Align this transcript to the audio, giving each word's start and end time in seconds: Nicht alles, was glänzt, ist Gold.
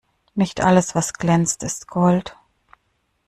Nicht 0.33 0.61
alles, 0.61 0.95
was 0.95 1.13
glänzt, 1.13 1.61
ist 1.61 1.87
Gold. 1.87 2.35